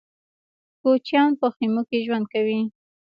کوچيان 0.81 1.29
په 1.39 1.47
خيمو 1.55 1.81
کې 1.89 1.97
ژوند 2.05 2.25
کوي. 2.33 2.59